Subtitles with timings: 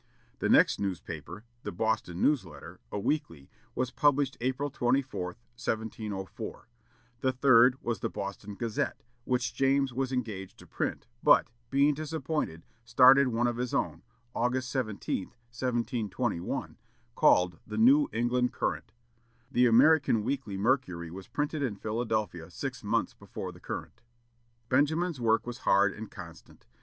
[0.39, 5.25] The next newspaper, the Boston News Letter, a weekly, was published April 24,
[5.57, 6.67] 1704;
[7.19, 12.63] the third was the Boston Gazette, which James was engaged to print, but, being disappointed,
[12.83, 14.01] started one of his own,
[14.33, 16.77] August 17, 1721,
[17.13, 18.93] called the New England Courant.
[19.51, 24.01] The American Weekly Mercury was printed in Philadelphia six months before the Courant.
[24.67, 26.65] Benjamin's work was hard and constant.